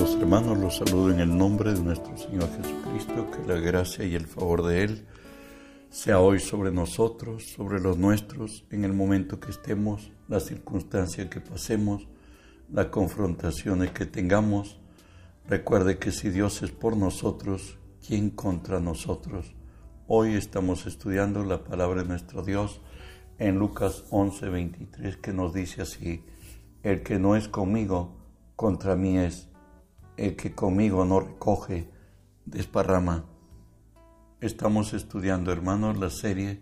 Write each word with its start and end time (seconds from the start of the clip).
Amados 0.00 0.18
hermanos, 0.18 0.58
los 0.58 0.76
saludo 0.78 1.10
en 1.10 1.20
el 1.20 1.36
nombre 1.36 1.74
de 1.74 1.82
nuestro 1.82 2.16
Señor 2.16 2.48
Jesucristo, 2.56 3.30
que 3.30 3.46
la 3.46 3.60
gracia 3.60 4.02
y 4.02 4.14
el 4.14 4.26
favor 4.26 4.64
de 4.64 4.84
Él 4.84 5.06
sea 5.90 6.20
hoy 6.20 6.40
sobre 6.40 6.72
nosotros, 6.72 7.50
sobre 7.50 7.80
los 7.80 7.98
nuestros, 7.98 8.64
en 8.70 8.86
el 8.86 8.94
momento 8.94 9.40
que 9.40 9.50
estemos, 9.50 10.10
la 10.26 10.40
circunstancia 10.40 11.28
que 11.28 11.42
pasemos, 11.42 12.08
las 12.72 12.86
confrontaciones 12.86 13.90
que 13.90 14.06
tengamos. 14.06 14.80
Recuerde 15.46 15.98
que 15.98 16.12
si 16.12 16.30
Dios 16.30 16.62
es 16.62 16.70
por 16.70 16.96
nosotros, 16.96 17.78
¿quién 18.06 18.30
contra 18.30 18.80
nosotros? 18.80 19.54
Hoy 20.06 20.32
estamos 20.32 20.86
estudiando 20.86 21.44
la 21.44 21.62
palabra 21.62 22.04
de 22.04 22.08
nuestro 22.08 22.42
Dios 22.42 22.80
en 23.38 23.58
Lucas 23.58 24.04
11, 24.08 24.48
23, 24.48 25.18
que 25.18 25.34
nos 25.34 25.52
dice 25.52 25.82
así, 25.82 26.24
el 26.82 27.02
que 27.02 27.18
no 27.18 27.36
es 27.36 27.48
conmigo, 27.48 28.16
contra 28.56 28.96
mí 28.96 29.18
es 29.18 29.49
el 30.20 30.36
que 30.36 30.52
conmigo 30.54 31.06
no 31.06 31.20
recoge, 31.20 31.88
desparrama. 32.44 33.24
Estamos 34.42 34.92
estudiando, 34.92 35.50
hermanos, 35.50 35.96
la 35.96 36.10
serie 36.10 36.60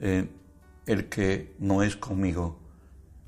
eh, 0.00 0.30
El 0.86 1.10
que 1.10 1.54
no 1.58 1.82
es 1.82 1.96
conmigo 1.96 2.58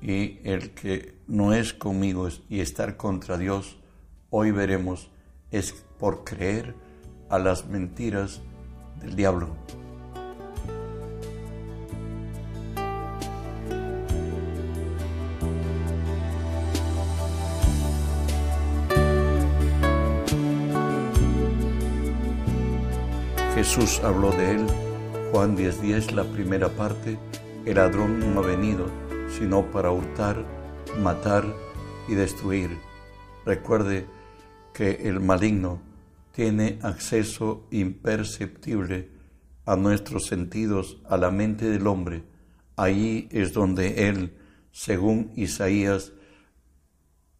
y 0.01 0.39
el 0.43 0.71
que 0.71 1.13
no 1.27 1.53
es 1.53 1.75
conmigo 1.75 2.27
y 2.49 2.61
estar 2.61 2.97
contra 2.97 3.37
Dios, 3.37 3.77
hoy 4.31 4.49
veremos, 4.49 5.11
es 5.51 5.73
por 5.99 6.23
creer 6.23 6.73
a 7.29 7.37
las 7.37 7.67
mentiras 7.67 8.41
del 8.99 9.15
diablo. 9.15 9.55
Jesús 23.73 24.01
habló 24.03 24.31
de 24.31 24.51
él, 24.51 24.67
Juan 25.31 25.55
10:10, 25.55 26.11
la 26.11 26.25
primera 26.25 26.67
parte, 26.67 27.17
el 27.65 27.75
ladrón 27.75 28.19
no 28.19 28.41
ha 28.41 28.45
venido 28.45 28.87
sino 29.29 29.71
para 29.71 29.91
hurtar, 29.91 30.45
matar 31.01 31.45
y 32.09 32.15
destruir. 32.15 32.77
Recuerde 33.45 34.07
que 34.73 35.07
el 35.07 35.21
maligno 35.21 35.81
tiene 36.33 36.79
acceso 36.81 37.65
imperceptible 37.71 39.09
a 39.65 39.77
nuestros 39.77 40.25
sentidos, 40.25 41.01
a 41.07 41.15
la 41.15 41.31
mente 41.31 41.69
del 41.69 41.87
hombre. 41.87 42.25
Allí 42.75 43.29
es 43.31 43.53
donde 43.53 44.09
él, 44.09 44.33
según 44.73 45.31
Isaías 45.37 46.11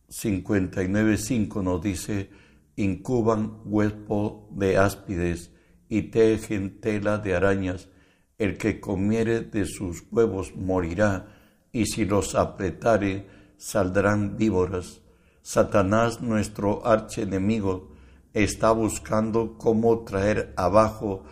59.5 0.08 1.62
nos 1.62 1.82
dice, 1.82 2.30
incuban 2.78 3.60
hueso 3.66 4.48
de 4.52 4.78
áspides 4.78 5.51
y 5.92 6.04
tejen 6.04 6.80
tela 6.80 7.18
de 7.18 7.36
arañas. 7.36 7.90
El 8.38 8.58
que 8.58 8.80
comiere 8.80 9.42
de 9.42 9.66
sus 9.66 10.06
huevos 10.10 10.56
morirá, 10.56 11.28
y 11.74 11.86
si 11.86 12.06
los 12.06 12.34
apretare 12.34 13.28
saldrán 13.58 14.38
víboras. 14.38 15.02
Satanás, 15.42 16.22
nuestro 16.22 16.88
archienemigo, 16.88 17.92
está 18.34 18.72
buscando 18.72 19.58
cómo 19.58 20.06
traer 20.06 20.54
abajo 20.56 21.24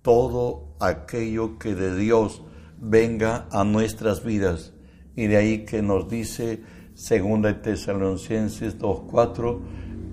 todo 0.00 0.76
aquello 0.80 1.58
que 1.58 1.74
de 1.74 1.94
Dios 1.94 2.42
venga 2.78 3.46
a 3.50 3.64
nuestras 3.64 4.24
vidas. 4.24 4.72
Y 5.14 5.26
de 5.26 5.36
ahí 5.36 5.64
que 5.66 5.82
nos 5.82 6.08
dice, 6.08 6.62
segunda 6.94 7.60
Tesalonicenses 7.60 8.78
2.4, 8.78 9.60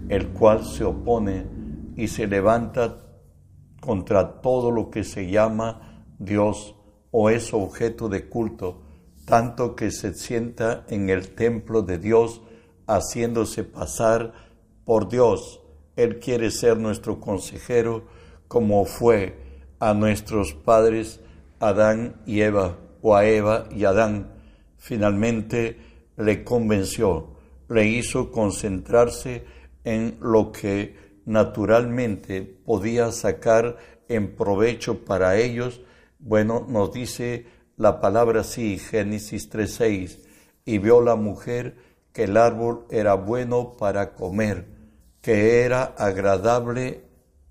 el 0.09 0.28
cual 0.28 0.66
se 0.66 0.84
opone 0.84 1.46
y 1.96 2.09
se 2.09 2.28
levanta 2.28 3.03
contra 3.83 4.39
todo 4.41 4.71
lo 4.71 4.89
que 4.89 5.03
se 5.03 5.29
llama 5.29 6.05
Dios 6.17 6.73
o 7.11 7.29
es 7.29 7.53
objeto 7.53 8.07
de 8.07 8.29
culto, 8.29 8.81
tanto 9.25 9.75
que 9.75 9.91
se 9.91 10.13
sienta 10.13 10.85
en 10.88 11.09
el 11.09 11.35
templo 11.35 11.81
de 11.81 11.97
Dios 11.97 12.41
haciéndose 12.88 13.66
pasar 13.66 14.33
por 14.85 15.09
Dios. 15.09 15.59
Él 15.97 16.19
quiere 16.19 16.49
ser 16.49 16.77
nuestro 16.77 17.19
consejero 17.19 18.05
como 18.47 18.85
fue 18.85 19.38
a 19.79 19.94
nuestros 19.94 20.53
padres 20.53 21.19
Adán 21.59 22.21
y 22.25 22.39
Eva 22.39 22.77
o 23.01 23.15
a 23.17 23.25
Eva 23.25 23.67
y 23.69 23.83
Adán. 23.83 24.31
Finalmente 24.77 25.77
le 26.15 26.45
convenció, 26.45 27.35
le 27.67 27.85
hizo 27.88 28.31
concentrarse 28.31 29.44
en 29.83 30.17
lo 30.21 30.53
que 30.53 31.03
naturalmente 31.25 32.41
podía 32.41 33.11
sacar 33.11 33.78
en 34.07 34.35
provecho 34.35 35.06
para 35.06 35.38
ellos, 35.38 35.81
bueno, 36.19 36.66
nos 36.67 36.94
dice 36.94 37.45
la 37.78 38.00
palabra 38.00 38.41
así, 38.41 38.78
Génesis 38.78 39.50
3.6, 39.51 40.19
y 40.66 40.78
vio 40.78 41.01
la 41.01 41.16
mujer 41.16 41.75
que 42.12 42.25
el 42.25 42.38
árbol 42.38 42.85
era 42.89 43.16
bueno 43.16 43.75
para 43.78 44.13
comer, 44.13 44.67
que 45.22 45.62
era 45.63 45.83
agradable 45.97 47.06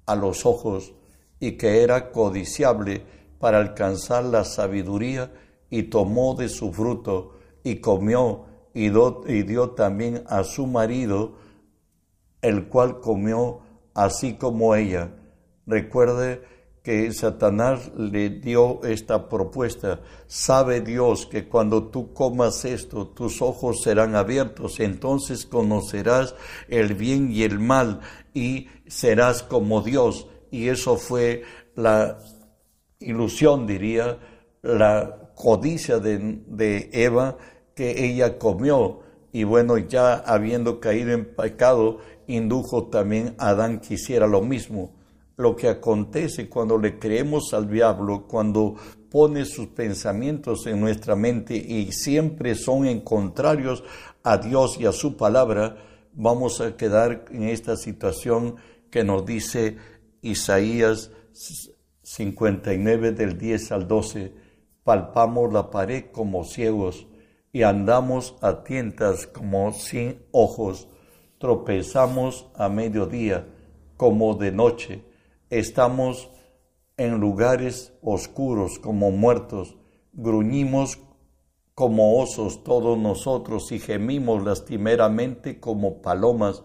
a 0.07 0.15
los 0.15 0.47
ojos 0.47 0.95
y 1.41 1.53
que 1.53 1.83
era 1.83 2.13
codiciable 2.13 3.03
para 3.39 3.59
alcanzar 3.59 4.25
la 4.25 4.45
sabiduría, 4.45 5.33
y 5.69 5.85
tomó 5.85 6.35
de 6.35 6.51
su 6.51 6.71
fruto 6.71 7.33
y 7.65 7.77
comió 7.77 8.45
y 8.75 8.87
y 8.87 9.43
dio 9.43 9.71
también 9.71 10.23
a 10.27 10.45
su 10.45 10.67
marido, 10.67 11.37
el 12.43 12.69
cual 12.69 13.01
comió 13.01 13.61
así 13.95 14.35
como 14.35 14.75
ella. 14.75 15.15
Recuerde 15.67 16.43
que 16.83 17.13
Satanás 17.13 17.93
le 17.97 18.29
dio 18.29 18.83
esta 18.83 19.29
propuesta. 19.29 20.01
Sabe 20.27 20.81
Dios 20.81 21.27
que 21.27 21.49
cuando 21.49 21.85
tú 21.85 22.13
comas 22.13 22.65
esto, 22.65 23.07
tus 23.07 23.41
ojos 23.41 23.83
serán 23.83 24.17
abiertos, 24.17 24.81
entonces 24.81 25.47
conocerás 25.47 26.35
el 26.69 26.95
bien 26.95 27.31
y 27.31 27.45
el 27.45 27.61
mal 27.61 28.01
y 28.35 28.67
serás 28.89 29.45
como 29.45 29.83
Dios. 29.83 30.27
Y 30.51 30.69
eso 30.69 30.97
fue 30.97 31.45
la 31.77 32.19
ilusión, 32.99 33.67
diría, 33.67 34.19
la 34.63 35.31
codicia 35.37 35.99
de, 35.99 36.41
de 36.47 36.91
Eva 36.93 37.37
que 37.75 38.05
ella 38.05 38.39
comió. 38.39 39.01
Y 39.33 39.45
bueno, 39.45 39.79
ya 39.79 40.15
habiendo 40.15 40.79
caído 40.79 41.13
en 41.13 41.25
pecado, 41.25 41.99
indujo 42.27 42.89
también 42.89 43.35
a 43.39 43.51
Adán 43.51 43.81
que 43.81 43.95
hiciera 43.95 44.27
lo 44.27 44.43
mismo. 44.43 44.93
Lo 45.37 45.57
que 45.57 45.69
acontece 45.69 46.49
cuando 46.49 46.79
le 46.79 46.99
creemos 46.99 47.55
al 47.55 47.71
diablo, 47.71 48.27
cuando 48.27 48.77
pone 49.11 49.45
sus 49.45 49.69
pensamientos 49.69 50.67
en 50.67 50.81
nuestra 50.81 51.17
mente 51.17 51.57
y 51.57 51.93
siempre 51.93 52.55
son 52.55 52.87
en 52.87 53.01
contrarios 53.01 53.83
a 54.23 54.39
Dios 54.39 54.79
y 54.79 54.87
a 54.87 54.93
su 54.93 55.17
palabra, 55.17 55.77
vamos 56.15 56.61
a 56.61 56.77
quedar 56.77 57.25
en 57.31 57.45
esta 57.45 57.77
situación 57.77 58.57
que 58.91 59.05
nos 59.05 59.25
dice 59.25 59.77
Isaías 60.21 61.11
59 62.03 63.13
del 63.13 63.39
10 63.39 63.73
al 63.73 63.89
12, 63.89 64.33
palpamos 64.85 65.53
la 65.53 65.71
pared 65.71 66.07
como 66.13 66.45
ciegos 66.45 67.07
y 67.53 67.63
andamos 67.63 68.35
a 68.41 68.65
tientas 68.65 69.27
como 69.27 69.73
sin 69.73 70.23
ojos 70.31 70.89
tropezamos 71.43 72.47
a 72.55 72.69
mediodía 72.69 73.49
como 73.97 74.37
de 74.37 74.53
noche, 74.53 75.03
estamos 75.51 76.31
en 76.97 77.19
lugares 77.19 77.95
oscuros 78.01 78.79
como 78.79 79.11
muertos, 79.11 79.77
gruñimos 80.13 81.01
como 81.75 82.21
osos 82.21 82.63
todos 82.63 82.97
nosotros 82.97 83.73
y 83.73 83.81
gemimos 83.81 84.45
lastimeramente 84.45 85.59
como 85.59 86.01
palomas, 86.01 86.63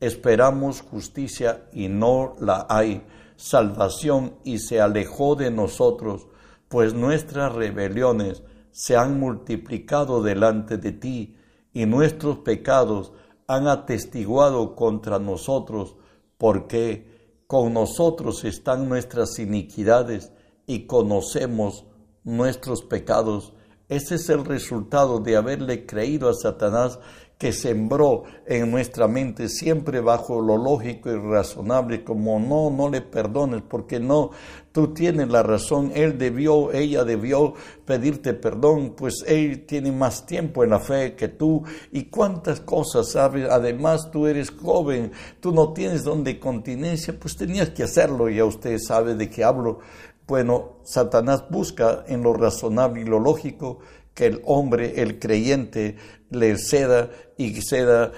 esperamos 0.00 0.82
justicia 0.82 1.66
y 1.72 1.88
no 1.88 2.36
la 2.40 2.66
hay, 2.68 3.02
salvación 3.36 4.34
y 4.44 4.58
se 4.58 4.82
alejó 4.82 5.34
de 5.34 5.50
nosotros, 5.50 6.26
pues 6.68 6.92
nuestras 6.92 7.54
rebeliones 7.54 8.42
se 8.70 8.98
han 8.98 9.18
multiplicado 9.18 10.22
delante 10.22 10.76
de 10.76 10.92
ti 10.92 11.38
y 11.72 11.86
nuestros 11.86 12.40
pecados 12.40 13.14
han 13.50 13.66
atestiguado 13.66 14.76
contra 14.76 15.18
nosotros, 15.18 15.96
porque 16.38 17.42
con 17.48 17.74
nosotros 17.74 18.44
están 18.44 18.88
nuestras 18.88 19.40
iniquidades 19.40 20.30
y 20.66 20.86
conocemos 20.86 21.84
nuestros 22.22 22.82
pecados. 22.82 23.52
Ese 23.88 24.14
es 24.14 24.28
el 24.28 24.44
resultado 24.44 25.18
de 25.18 25.36
haberle 25.36 25.84
creído 25.84 26.28
a 26.28 26.34
Satanás 26.34 27.00
que 27.40 27.54
sembró 27.54 28.24
en 28.44 28.70
nuestra 28.70 29.08
mente 29.08 29.48
siempre 29.48 30.02
bajo 30.02 30.42
lo 30.42 30.58
lógico 30.58 31.10
y 31.10 31.16
razonable, 31.16 32.04
como 32.04 32.38
no, 32.38 32.68
no 32.68 32.90
le 32.90 33.00
perdones, 33.00 33.62
porque 33.66 33.98
no, 33.98 34.30
tú 34.72 34.92
tienes 34.92 35.30
la 35.30 35.42
razón, 35.42 35.90
él 35.94 36.18
debió, 36.18 36.70
ella 36.70 37.02
debió 37.02 37.54
pedirte 37.86 38.34
perdón, 38.34 38.92
pues 38.94 39.24
él 39.26 39.64
tiene 39.64 39.90
más 39.90 40.26
tiempo 40.26 40.64
en 40.64 40.70
la 40.70 40.80
fe 40.80 41.16
que 41.16 41.28
tú, 41.28 41.62
y 41.90 42.10
cuántas 42.10 42.60
cosas 42.60 43.12
sabes, 43.12 43.48
además 43.50 44.10
tú 44.10 44.26
eres 44.26 44.50
joven, 44.50 45.10
tú 45.40 45.50
no 45.52 45.72
tienes 45.72 46.04
donde 46.04 46.38
continencia, 46.38 47.18
pues 47.18 47.38
tenías 47.38 47.70
que 47.70 47.84
hacerlo, 47.84 48.28
ya 48.28 48.44
usted 48.44 48.76
sabe 48.78 49.14
de 49.14 49.30
qué 49.30 49.44
hablo. 49.44 49.78
Bueno, 50.26 50.76
Satanás 50.84 51.44
busca 51.50 52.04
en 52.06 52.22
lo 52.22 52.34
razonable 52.34 53.00
y 53.00 53.04
lo 53.04 53.18
lógico 53.18 53.78
que 54.14 54.26
el 54.26 54.42
hombre, 54.44 55.02
el 55.02 55.18
creyente, 55.18 55.96
le 56.30 56.56
ceda 56.56 57.10
y 57.36 57.60
ceda. 57.62 58.12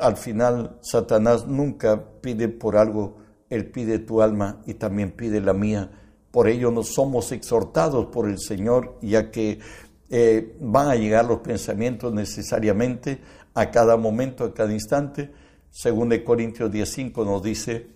Al 0.00 0.16
final, 0.16 0.78
Satanás 0.82 1.46
nunca 1.46 2.04
pide 2.20 2.48
por 2.48 2.76
algo, 2.76 3.18
él 3.50 3.70
pide 3.70 3.98
tu 3.98 4.22
alma 4.22 4.62
y 4.66 4.74
también 4.74 5.12
pide 5.12 5.40
la 5.40 5.52
mía. 5.52 5.90
Por 6.30 6.48
ello 6.48 6.70
nos 6.70 6.88
somos 6.94 7.32
exhortados 7.32 8.06
por 8.06 8.28
el 8.28 8.38
Señor, 8.38 8.98
ya 9.00 9.30
que 9.30 9.58
eh, 10.10 10.56
van 10.60 10.88
a 10.88 10.94
llegar 10.94 11.24
los 11.24 11.40
pensamientos 11.40 12.12
necesariamente 12.12 13.20
a 13.54 13.70
cada 13.70 13.96
momento, 13.96 14.44
a 14.44 14.54
cada 14.54 14.72
instante. 14.72 15.32
Según 15.70 16.08
de 16.08 16.24
Corintios 16.24 16.70
10.5 16.70 17.24
nos 17.24 17.42
dice, 17.42 17.88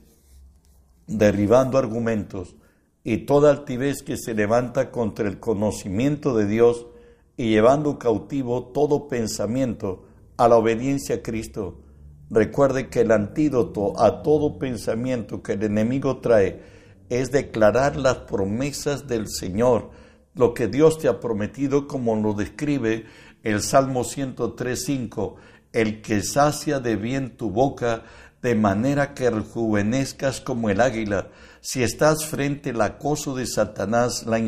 derribando 1.06 1.78
argumentos 1.78 2.56
y 3.04 3.18
toda 3.18 3.50
altivez 3.50 4.02
que 4.02 4.16
se 4.16 4.34
levanta 4.34 4.90
contra 4.90 5.28
el 5.28 5.40
conocimiento 5.40 6.36
de 6.36 6.46
Dios, 6.46 6.86
y 7.36 7.50
llevando 7.50 7.98
cautivo 7.98 8.64
todo 8.66 9.08
pensamiento 9.08 10.04
a 10.36 10.48
la 10.48 10.56
obediencia 10.56 11.16
a 11.16 11.22
Cristo. 11.22 11.80
Recuerde 12.30 12.88
que 12.88 13.00
el 13.00 13.12
antídoto 13.12 14.00
a 14.00 14.22
todo 14.22 14.58
pensamiento 14.58 15.42
que 15.42 15.52
el 15.52 15.62
enemigo 15.64 16.18
trae 16.18 16.62
es 17.08 17.30
declarar 17.30 17.96
las 17.96 18.18
promesas 18.18 19.06
del 19.06 19.28
Señor, 19.28 19.90
lo 20.34 20.54
que 20.54 20.66
Dios 20.66 20.98
te 20.98 21.08
ha 21.08 21.20
prometido 21.20 21.86
como 21.86 22.16
lo 22.16 22.32
describe 22.32 23.04
el 23.42 23.60
Salmo 23.60 24.02
103.5, 24.02 25.34
el 25.72 26.00
que 26.00 26.22
sacia 26.22 26.80
de 26.80 26.96
bien 26.96 27.36
tu 27.36 27.50
boca, 27.50 28.04
de 28.40 28.54
manera 28.54 29.14
que 29.14 29.30
rejuvenezcas 29.30 30.40
como 30.40 30.70
el 30.70 30.80
águila 30.80 31.28
si 31.62 31.84
estás 31.84 32.26
frente 32.26 32.70
al 32.70 32.80
acoso 32.80 33.36
de 33.36 33.46
Satanás, 33.46 34.26
la, 34.26 34.38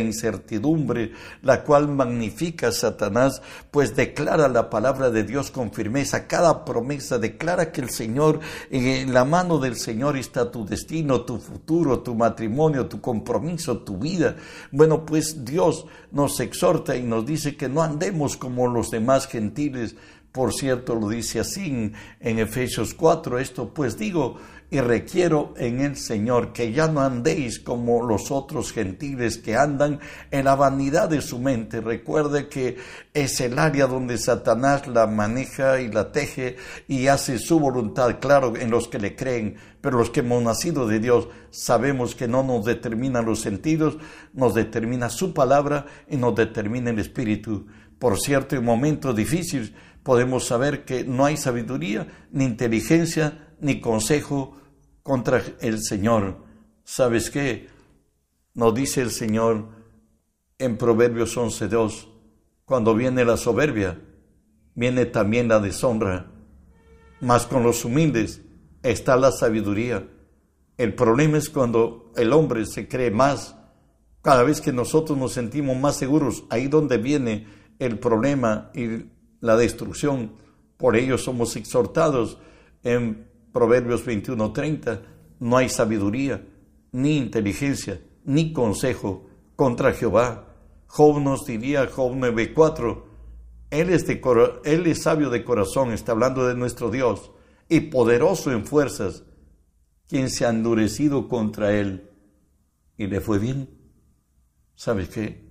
incertidumbre, 0.00 1.12
la 1.40 1.62
cual 1.62 1.86
magnifica 1.86 2.72
Satanás, 2.72 3.40
pues 3.70 3.94
declara 3.94 4.48
la 4.48 4.68
palabra 4.70 5.10
de 5.10 5.22
Dios 5.22 5.52
con 5.52 5.72
firmeza, 5.72 6.26
cada 6.26 6.64
promesa, 6.64 7.18
declara 7.18 7.70
que 7.70 7.80
el 7.80 7.90
Señor, 7.90 8.40
en 8.70 9.14
la 9.14 9.24
mano 9.24 9.58
del 9.58 9.76
Señor 9.76 10.16
está 10.16 10.50
tu 10.50 10.66
destino, 10.66 11.20
tu 11.20 11.38
futuro, 11.38 12.00
tu 12.00 12.16
matrimonio, 12.16 12.88
tu 12.88 13.00
compromiso, 13.00 13.78
tu 13.78 13.96
vida. 13.96 14.34
Bueno, 14.72 15.06
pues 15.06 15.44
Dios 15.44 15.86
nos 16.10 16.40
exhorta 16.40 16.96
y 16.96 17.04
nos 17.04 17.24
dice 17.24 17.56
que 17.56 17.68
no 17.68 17.82
andemos 17.82 18.36
como 18.36 18.66
los 18.66 18.90
demás 18.90 19.28
gentiles, 19.28 19.94
por 20.34 20.52
cierto, 20.52 20.96
lo 20.96 21.10
dice 21.10 21.38
así 21.38 21.92
en, 22.18 22.38
Efesios 22.40 22.92
4, 22.92 23.38
esto 23.38 23.72
pues 23.72 23.96
digo, 23.96 24.36
y 24.74 24.80
requiero 24.80 25.54
en 25.56 25.78
el 25.78 25.96
Señor 25.96 26.52
que 26.52 26.72
ya 26.72 26.88
no 26.88 27.00
andéis 27.00 27.60
como 27.60 28.04
los 28.04 28.32
otros 28.32 28.72
gentiles 28.72 29.38
que 29.38 29.54
andan 29.54 30.00
en 30.32 30.46
la 30.46 30.56
vanidad 30.56 31.08
de 31.08 31.20
su 31.20 31.38
mente. 31.38 31.80
Recuerde 31.80 32.48
que 32.48 32.78
es 33.14 33.40
el 33.40 33.60
área 33.60 33.86
donde 33.86 34.18
Satanás 34.18 34.88
la 34.88 35.06
maneja 35.06 35.80
y 35.80 35.92
la 35.92 36.10
teje 36.10 36.56
y 36.88 37.06
hace 37.06 37.38
su 37.38 37.60
voluntad, 37.60 38.18
claro, 38.18 38.56
en 38.56 38.72
los 38.72 38.88
que 38.88 38.98
le 38.98 39.14
creen, 39.14 39.54
pero 39.80 39.96
los 39.96 40.10
que 40.10 40.20
hemos 40.20 40.42
nacido 40.42 40.88
de 40.88 40.98
Dios 40.98 41.28
sabemos 41.50 42.16
que 42.16 42.26
no 42.26 42.42
nos 42.42 42.64
determinan 42.64 43.26
los 43.26 43.42
sentidos, 43.42 43.96
nos 44.32 44.54
determina 44.54 45.08
su 45.08 45.32
palabra 45.32 45.86
y 46.10 46.16
nos 46.16 46.34
determina 46.34 46.90
el 46.90 46.98
espíritu. 46.98 47.68
Por 48.00 48.18
cierto, 48.18 48.56
en 48.56 48.64
momentos 48.64 49.14
difíciles 49.14 49.70
podemos 50.02 50.48
saber 50.48 50.84
que 50.84 51.04
no 51.04 51.26
hay 51.26 51.36
sabiduría, 51.36 52.08
ni 52.32 52.44
inteligencia, 52.44 53.52
ni 53.60 53.80
consejo 53.80 54.63
contra 55.04 55.42
el 55.60 55.80
Señor. 55.84 56.38
¿Sabes 56.82 57.30
qué? 57.30 57.68
Nos 58.54 58.74
dice 58.74 59.02
el 59.02 59.10
Señor 59.10 59.68
en 60.58 60.76
Proverbios 60.76 61.36
11.2, 61.36 62.08
cuando 62.64 62.94
viene 62.94 63.24
la 63.24 63.36
soberbia, 63.36 64.00
viene 64.74 65.04
también 65.04 65.48
la 65.48 65.60
deshonra, 65.60 66.32
mas 67.20 67.46
con 67.46 67.62
los 67.62 67.84
humildes 67.84 68.40
está 68.82 69.16
la 69.16 69.30
sabiduría. 69.30 70.08
El 70.78 70.94
problema 70.94 71.36
es 71.38 71.50
cuando 71.50 72.12
el 72.16 72.32
hombre 72.32 72.64
se 72.64 72.88
cree 72.88 73.10
más, 73.10 73.56
cada 74.22 74.42
vez 74.42 74.62
que 74.62 74.72
nosotros 74.72 75.18
nos 75.18 75.32
sentimos 75.32 75.76
más 75.76 75.96
seguros, 75.96 76.44
ahí 76.48 76.66
donde 76.66 76.96
viene 76.96 77.46
el 77.78 77.98
problema 77.98 78.70
y 78.74 79.04
la 79.40 79.56
destrucción. 79.56 80.32
Por 80.78 80.96
ello 80.96 81.18
somos 81.18 81.56
exhortados 81.56 82.38
en 82.82 83.33
Proverbios 83.54 84.04
21:30, 84.04 85.02
no 85.38 85.56
hay 85.56 85.68
sabiduría, 85.68 86.44
ni 86.90 87.16
inteligencia, 87.16 88.00
ni 88.24 88.52
consejo 88.52 89.28
contra 89.54 89.92
Jehová. 89.92 90.56
Job 90.88 91.20
nos 91.22 91.46
diría, 91.46 91.86
Job 91.86 92.16
9:4, 92.16 93.04
él 93.70 93.90
es, 93.90 94.04
él 94.64 94.86
es 94.88 95.02
sabio 95.02 95.30
de 95.30 95.44
corazón, 95.44 95.92
está 95.92 96.10
hablando 96.10 96.48
de 96.48 96.56
nuestro 96.56 96.90
Dios, 96.90 97.30
y 97.68 97.78
poderoso 97.78 98.50
en 98.50 98.66
fuerzas, 98.66 99.22
quien 100.08 100.30
se 100.30 100.44
ha 100.44 100.50
endurecido 100.50 101.28
contra 101.28 101.72
él 101.78 102.10
y 102.98 103.06
le 103.06 103.20
fue 103.20 103.38
bien. 103.38 103.70
¿Sabes 104.74 105.10
qué? 105.10 105.48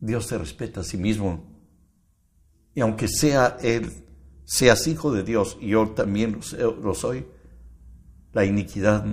Dios 0.00 0.28
se 0.28 0.38
respeta 0.38 0.80
a 0.80 0.84
sí 0.84 0.96
mismo. 0.96 1.44
Y 2.74 2.80
aunque 2.80 3.06
sea 3.06 3.58
él 3.60 3.92
seas 4.44 4.86
hijo 4.86 5.12
de 5.12 5.22
Dios, 5.22 5.56
y 5.60 5.68
yo 5.68 5.88
también 5.90 6.40
lo 6.82 6.94
soy, 6.94 7.26
la 8.32 8.44
iniquidad 8.44 9.04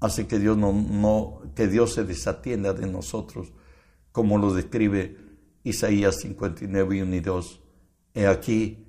hace 0.00 0.26
que 0.26 0.38
Dios, 0.38 0.56
no, 0.56 1.42
que 1.54 1.68
Dios 1.68 1.94
se 1.94 2.04
desatienda 2.04 2.72
de 2.72 2.86
nosotros, 2.86 3.52
como 4.12 4.38
lo 4.38 4.52
describe 4.52 5.16
Isaías 5.62 6.20
59 6.20 6.96
y 6.96 7.02
1 7.02 7.14
y 7.14 7.20
2. 7.20 7.60
He 8.14 8.26
aquí, 8.26 8.86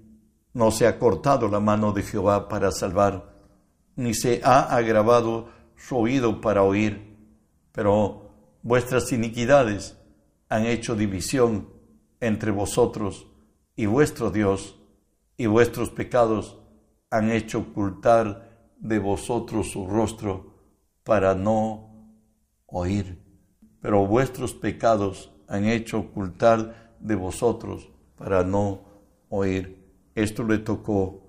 no 0.53 0.71
se 0.71 0.87
ha 0.87 0.97
cortado 0.97 1.47
la 1.47 1.59
mano 1.59 1.91
de 1.91 2.03
Jehová 2.03 2.47
para 2.47 2.71
salvar, 2.71 3.31
ni 3.95 4.13
se 4.13 4.41
ha 4.43 4.75
agravado 4.75 5.49
su 5.75 5.97
oído 5.97 6.41
para 6.41 6.63
oír, 6.63 7.17
pero 7.71 8.30
vuestras 8.63 9.11
iniquidades 9.11 9.97
han 10.49 10.65
hecho 10.65 10.95
división 10.95 11.69
entre 12.19 12.51
vosotros 12.51 13.27
y 13.75 13.85
vuestro 13.85 14.31
Dios 14.31 14.81
y 15.38 15.45
vuestros 15.45 15.90
pecados 15.90 16.57
han 17.09 17.31
hecho 17.31 17.59
ocultar 17.59 18.69
de 18.78 19.00
vosotros 19.00 19.71
su 19.71 19.88
rostro 19.88 20.54
para 21.04 21.35
no 21.35 21.92
oír. 22.66 23.21
Pero 23.81 24.06
vuestros 24.07 24.54
pecados 24.54 25.31
han 25.47 25.66
hecho 25.66 26.00
ocultar 26.00 26.95
de 27.00 27.16
vosotros 27.16 27.90
para 28.16 28.44
no 28.44 28.81
oír. 29.30 29.81
Esto 30.16 30.44
le 30.44 30.59
tocó 30.59 31.21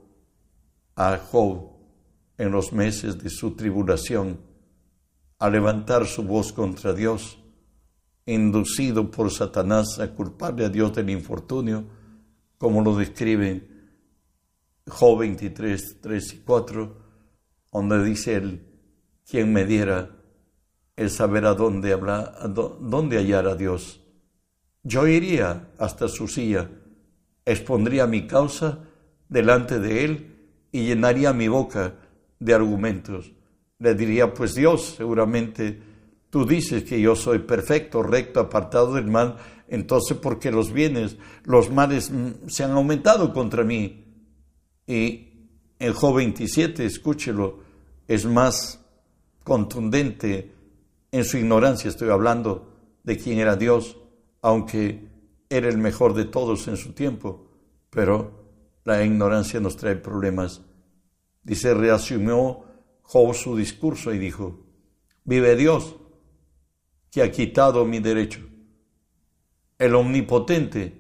a 0.94 1.18
Job 1.18 1.72
en 2.38 2.50
los 2.50 2.72
meses 2.72 3.22
de 3.22 3.30
su 3.30 3.52
tribulación, 3.52 4.40
a 5.38 5.50
levantar 5.50 6.06
su 6.06 6.22
voz 6.22 6.52
contra 6.52 6.92
Dios, 6.92 7.38
inducido 8.26 9.10
por 9.10 9.30
Satanás 9.30 9.98
a 9.98 10.14
culparle 10.14 10.66
a 10.66 10.68
Dios 10.68 10.94
del 10.94 11.10
infortunio, 11.10 11.84
como 12.58 12.82
lo 12.82 12.96
describe 12.96 13.71
Job 14.86 15.20
23, 15.20 16.00
3 16.00 16.32
y 16.34 16.38
4, 16.38 16.96
donde 17.72 18.04
dice 18.04 18.34
él, 18.34 18.66
quien 19.28 19.52
me 19.52 19.64
diera 19.64 20.10
el 20.96 21.10
saber 21.10 21.46
a 21.46 21.54
dónde, 21.54 21.92
hablar, 21.92 22.34
a 22.38 22.48
dónde 22.48 23.16
hallar 23.16 23.46
a 23.46 23.54
Dios. 23.54 24.00
Yo 24.82 25.06
iría 25.06 25.68
hasta 25.78 26.08
su 26.08 26.28
silla, 26.28 26.68
expondría 27.44 28.06
mi 28.06 28.26
causa 28.26 28.80
delante 29.28 29.78
de 29.78 30.04
él 30.04 30.36
y 30.72 30.86
llenaría 30.86 31.32
mi 31.32 31.48
boca 31.48 31.94
de 32.38 32.54
argumentos. 32.54 33.32
Le 33.78 33.94
diría, 33.94 34.34
pues 34.34 34.54
Dios, 34.54 34.94
seguramente 34.96 35.80
tú 36.30 36.46
dices 36.46 36.84
que 36.84 37.00
yo 37.00 37.14
soy 37.14 37.40
perfecto, 37.40 38.02
recto, 38.02 38.40
apartado 38.40 38.94
del 38.94 39.06
mal, 39.06 39.36
entonces 39.68 40.16
porque 40.16 40.50
los 40.50 40.72
bienes, 40.72 41.16
los 41.44 41.70
males 41.70 42.10
mm, 42.10 42.48
se 42.48 42.64
han 42.64 42.72
aumentado 42.72 43.32
contra 43.32 43.64
mí. 43.64 44.01
Y 44.92 45.30
el 45.78 45.94
Job 45.94 46.16
27, 46.16 46.84
escúchelo, 46.84 47.60
es 48.06 48.26
más 48.26 48.78
contundente 49.42 50.52
en 51.10 51.24
su 51.24 51.38
ignorancia, 51.38 51.88
estoy 51.88 52.10
hablando 52.10 52.74
de 53.02 53.16
quién 53.16 53.38
era 53.38 53.56
Dios, 53.56 53.96
aunque 54.42 55.08
era 55.48 55.70
el 55.70 55.78
mejor 55.78 56.12
de 56.12 56.26
todos 56.26 56.68
en 56.68 56.76
su 56.76 56.92
tiempo, 56.92 57.48
pero 57.88 58.44
la 58.84 59.02
ignorancia 59.02 59.60
nos 59.60 59.78
trae 59.78 59.96
problemas. 59.96 60.60
Dice, 61.42 61.72
reasumió 61.72 62.64
Job 63.00 63.34
su 63.34 63.56
discurso 63.56 64.12
y 64.12 64.18
dijo, 64.18 64.60
vive 65.24 65.56
Dios, 65.56 65.96
que 67.10 67.22
ha 67.22 67.30
quitado 67.30 67.86
mi 67.86 67.98
derecho, 67.98 68.40
el 69.78 69.94
omnipotente, 69.94 70.98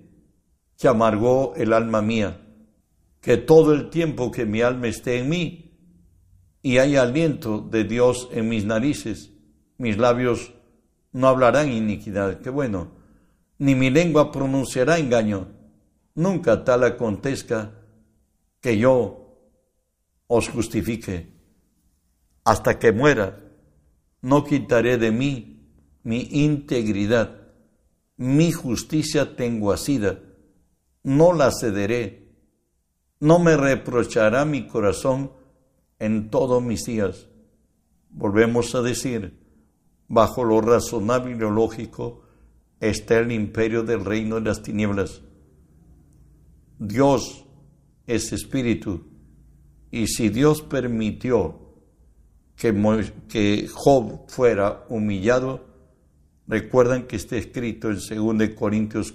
que 0.78 0.88
amargó 0.88 1.52
el 1.56 1.74
alma 1.74 2.00
mía, 2.00 2.38
que 3.22 3.36
todo 3.38 3.72
el 3.72 3.88
tiempo 3.88 4.30
que 4.30 4.44
mi 4.44 4.60
alma 4.60 4.88
esté 4.88 5.20
en 5.20 5.28
mí 5.30 5.78
y 6.60 6.78
hay 6.78 6.96
aliento 6.96 7.60
de 7.60 7.84
Dios 7.84 8.28
en 8.32 8.48
mis 8.48 8.66
narices, 8.66 9.32
mis 9.78 9.96
labios 9.96 10.52
no 11.12 11.28
hablarán 11.28 11.72
iniquidad, 11.72 12.40
qué 12.40 12.50
bueno, 12.50 12.90
ni 13.58 13.76
mi 13.76 13.90
lengua 13.90 14.32
pronunciará 14.32 14.98
engaño, 14.98 15.48
nunca 16.16 16.64
tal 16.64 16.82
acontezca 16.82 17.78
que 18.60 18.76
yo 18.76 19.38
os 20.26 20.48
justifique. 20.48 21.32
Hasta 22.44 22.80
que 22.80 22.90
muera, 22.90 23.38
no 24.20 24.44
quitaré 24.44 24.98
de 24.98 25.12
mí 25.12 25.68
mi 26.02 26.22
integridad, 26.32 27.40
mi 28.16 28.50
justicia 28.50 29.36
tengo 29.36 29.70
asida, 29.70 30.18
no 31.04 31.32
la 31.32 31.52
cederé, 31.52 32.21
no 33.22 33.38
me 33.38 33.56
reprochará 33.56 34.44
mi 34.44 34.66
corazón 34.66 35.30
en 36.00 36.28
todos 36.28 36.60
mis 36.60 36.84
días. 36.86 37.28
Volvemos 38.10 38.74
a 38.74 38.82
decir, 38.82 39.38
bajo 40.08 40.42
lo 40.42 40.60
razonable 40.60 41.30
y 41.30 41.38
lo 41.38 41.52
lógico 41.52 42.24
está 42.80 43.20
el 43.20 43.30
imperio 43.30 43.84
del 43.84 44.04
reino 44.04 44.40
de 44.40 44.40
las 44.40 44.62
tinieblas. 44.62 45.22
Dios 46.80 47.44
es 48.08 48.32
espíritu. 48.32 49.04
Y 49.92 50.08
si 50.08 50.28
Dios 50.28 50.60
permitió 50.60 51.60
que, 52.56 52.74
que 53.28 53.68
Job 53.72 54.28
fuera 54.28 54.84
humillado, 54.88 55.64
recuerdan 56.48 57.04
que 57.04 57.14
está 57.14 57.36
escrito 57.36 57.88
en 57.88 58.00
2 58.38 58.48
Corintios 58.58 59.14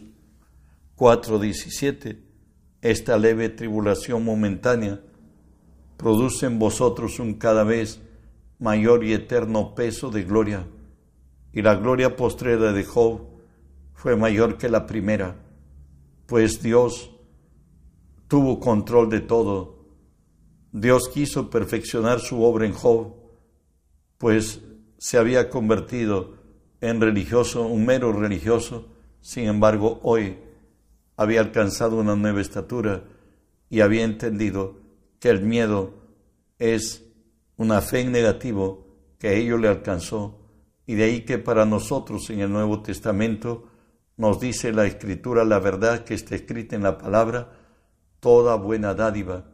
4:17, 0.95 2.26
esta 2.81 3.17
leve 3.17 3.49
tribulación 3.49 4.23
momentánea 4.23 5.01
produce 5.97 6.45
en 6.45 6.59
vosotros 6.59 7.19
un 7.19 7.33
cada 7.33 7.63
vez 7.63 7.99
mayor 8.59 9.03
y 9.03 9.13
eterno 9.13 9.75
peso 9.75 10.09
de 10.09 10.23
gloria, 10.23 10.67
y 11.53 11.61
la 11.61 11.75
gloria 11.75 12.15
postrera 12.15 12.71
de 12.71 12.83
Job 12.83 13.21
fue 13.93 14.15
mayor 14.15 14.57
que 14.57 14.69
la 14.69 14.85
primera, 14.85 15.35
pues 16.27 16.61
Dios 16.61 17.11
tuvo 18.27 18.59
control 18.59 19.09
de 19.09 19.21
todo. 19.21 19.77
Dios 20.71 21.09
quiso 21.09 21.49
perfeccionar 21.49 22.19
su 22.19 22.43
obra 22.43 22.65
en 22.65 22.73
Job, 22.73 23.15
pues 24.17 24.61
se 24.97 25.17
había 25.17 25.49
convertido 25.49 26.35
en 26.81 27.01
religioso, 27.01 27.65
un 27.65 27.85
mero 27.85 28.11
religioso, 28.11 28.87
sin 29.21 29.45
embargo 29.45 29.99
hoy 30.03 30.37
había 31.17 31.41
alcanzado 31.41 31.97
una 31.97 32.15
nueva 32.15 32.39
estatura 32.39 33.03
y 33.69 33.81
había 33.81 34.05
entendido 34.05 34.77
que 35.19 35.29
el 35.29 35.41
miedo 35.41 35.93
es 36.59 37.03
una 37.57 37.81
fe 37.81 38.01
en 38.01 38.11
negativo 38.11 38.87
que 39.19 39.29
a 39.29 39.33
ello 39.33 39.57
le 39.57 39.67
alcanzó 39.67 40.39
y 40.85 40.95
de 40.95 41.03
ahí 41.03 41.25
que 41.25 41.37
para 41.37 41.65
nosotros 41.65 42.29
en 42.29 42.39
el 42.39 42.51
Nuevo 42.51 42.81
Testamento 42.81 43.67
nos 44.15 44.39
dice 44.39 44.71
la 44.71 44.85
Escritura 44.85 45.43
la 45.43 45.59
verdad 45.59 46.03
que 46.03 46.13
está 46.13 46.35
escrita 46.35 46.75
en 46.75 46.83
la 46.83 46.97
palabra, 46.97 47.51
toda 48.19 48.55
buena 48.55 48.93
dádiva, 48.93 49.45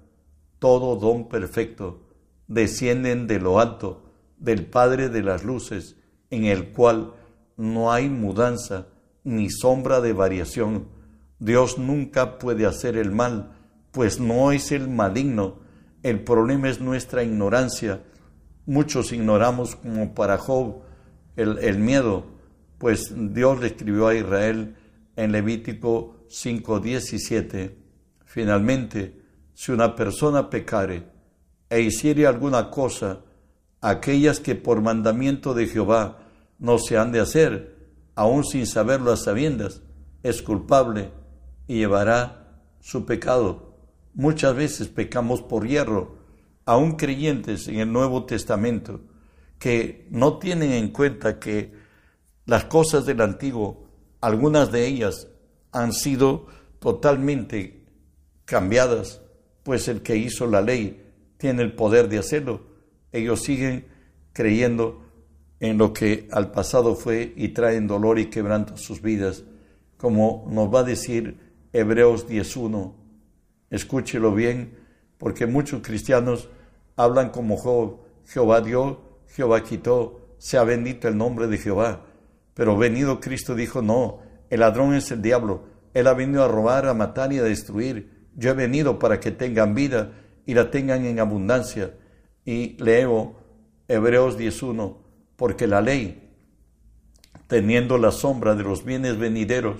todo 0.59 0.95
don 0.95 1.27
perfecto, 1.27 2.07
descienden 2.47 3.25
de 3.27 3.39
lo 3.39 3.59
alto, 3.59 4.03
del 4.37 4.65
Padre 4.65 5.09
de 5.09 5.23
las 5.23 5.43
luces, 5.43 5.95
en 6.29 6.45
el 6.45 6.71
cual 6.71 7.13
no 7.57 7.91
hay 7.91 8.09
mudanza 8.09 8.87
ni 9.23 9.49
sombra 9.49 10.01
de 10.01 10.13
variación. 10.13 10.87
Dios 11.43 11.77
nunca 11.77 12.39
puede 12.39 12.65
hacer 12.65 12.95
el 12.95 13.11
mal, 13.11 13.51
pues 13.91 14.17
no 14.17 14.53
es 14.53 14.71
el 14.71 14.87
maligno. 14.87 15.59
El 16.01 16.23
problema 16.23 16.69
es 16.69 16.79
nuestra 16.79 17.21
ignorancia. 17.21 18.01
Muchos 18.65 19.11
ignoramos 19.11 19.75
como 19.75 20.15
para 20.15 20.37
Job 20.37 20.83
el, 21.35 21.57
el 21.57 21.79
miedo, 21.79 22.27
pues 22.77 23.11
Dios 23.13 23.59
le 23.59 23.67
escribió 23.67 24.07
a 24.07 24.15
Israel 24.15 24.77
en 25.17 25.33
Levítico 25.33 26.15
5:17 26.29 27.75
Finalmente, 28.23 29.21
si 29.53 29.73
una 29.73 29.97
persona 29.97 30.49
pecare 30.49 31.03
e 31.69 31.81
hiciere 31.81 32.25
alguna 32.25 32.69
cosa, 32.69 33.19
aquellas 33.81 34.39
que 34.39 34.55
por 34.55 34.81
mandamiento 34.81 35.53
de 35.53 35.67
Jehová 35.67 36.19
no 36.57 36.77
se 36.77 36.97
han 36.97 37.11
de 37.11 37.19
hacer, 37.19 37.75
aun 38.15 38.45
sin 38.45 38.65
saberlo 38.65 39.11
a 39.11 39.17
sabiendas, 39.17 39.81
es 40.23 40.41
culpable 40.41 41.11
y 41.67 41.75
llevará 41.75 42.61
su 42.79 43.05
pecado. 43.05 43.77
Muchas 44.13 44.55
veces 44.55 44.87
pecamos 44.87 45.41
por 45.41 45.67
hierro, 45.67 46.17
aun 46.65 46.95
creyentes 46.95 47.67
en 47.67 47.79
el 47.79 47.91
Nuevo 47.91 48.25
Testamento, 48.25 49.01
que 49.59 50.07
no 50.11 50.37
tienen 50.37 50.71
en 50.73 50.89
cuenta 50.89 51.39
que 51.39 51.73
las 52.45 52.65
cosas 52.65 53.05
del 53.05 53.21
antiguo, 53.21 53.87
algunas 54.21 54.71
de 54.71 54.85
ellas 54.85 55.27
han 55.71 55.93
sido 55.93 56.47
totalmente 56.79 57.85
cambiadas, 58.45 59.21
pues 59.63 59.87
el 59.87 60.01
que 60.01 60.17
hizo 60.17 60.45
la 60.47 60.61
ley 60.61 61.01
tiene 61.37 61.63
el 61.63 61.73
poder 61.73 62.09
de 62.09 62.19
hacerlo. 62.19 62.67
Ellos 63.11 63.41
siguen 63.41 63.87
creyendo 64.33 65.03
en 65.59 65.77
lo 65.77 65.93
que 65.93 66.27
al 66.31 66.51
pasado 66.51 66.95
fue 66.95 67.33
y 67.37 67.49
traen 67.49 67.87
dolor 67.87 68.19
y 68.19 68.29
quebranto 68.29 68.73
a 68.73 68.77
sus 68.77 69.01
vidas, 69.01 69.43
como 69.97 70.45
nos 70.49 70.73
va 70.73 70.81
a 70.81 70.83
decir 70.83 71.52
Hebreos 71.73 72.29
10.1. 72.29 72.93
Escúchelo 73.71 74.33
bien, 74.33 74.77
porque 75.17 75.47
muchos 75.47 75.81
cristianos 75.81 76.49
hablan 76.95 77.31
como 77.31 77.57
Job, 77.57 78.01
Jehová 78.27 78.61
dio, 78.61 79.01
Jehová 79.27 79.63
quitó, 79.63 80.35
sea 80.37 80.63
bendito 80.63 81.07
el 81.07 81.17
nombre 81.17 81.47
de 81.47 81.57
Jehová. 81.57 82.05
Pero 82.53 82.77
venido 82.77 83.19
Cristo 83.19 83.55
dijo, 83.55 83.81
no, 83.81 84.19
el 84.51 84.59
ladrón 84.59 84.93
es 84.93 85.09
el 85.09 85.23
diablo, 85.23 85.63
él 85.95 86.05
ha 86.05 86.13
venido 86.13 86.43
a 86.43 86.47
robar, 86.47 86.85
a 86.85 86.93
matar 86.93 87.33
y 87.33 87.39
a 87.39 87.43
destruir. 87.43 88.27
Yo 88.35 88.51
he 88.51 88.53
venido 88.53 88.99
para 88.99 89.19
que 89.19 89.31
tengan 89.31 89.73
vida 89.73 90.11
y 90.45 90.53
la 90.53 90.69
tengan 90.69 91.05
en 91.05 91.19
abundancia. 91.19 91.95
Y 92.45 92.77
leo 92.83 93.35
Hebreos 93.87 94.37
10.1, 94.37 94.97
porque 95.35 95.65
la 95.65 95.81
ley, 95.81 96.29
teniendo 97.47 97.97
la 97.97 98.11
sombra 98.11 98.53
de 98.53 98.63
los 98.63 98.85
bienes 98.85 99.17
venideros, 99.17 99.77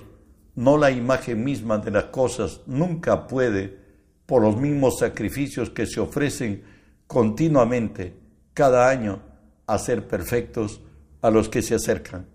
no 0.55 0.77
la 0.77 0.91
imagen 0.91 1.43
misma 1.43 1.77
de 1.77 1.91
las 1.91 2.05
cosas, 2.05 2.61
nunca 2.67 3.27
puede, 3.27 3.77
por 4.25 4.41
los 4.41 4.57
mismos 4.57 4.99
sacrificios 4.99 5.69
que 5.69 5.85
se 5.85 5.99
ofrecen 5.99 6.63
continuamente 7.07 8.13
cada 8.53 8.89
año, 8.89 9.21
hacer 9.67 10.07
perfectos 10.07 10.81
a 11.21 11.29
los 11.29 11.49
que 11.49 11.61
se 11.61 11.75
acercan. 11.75 12.27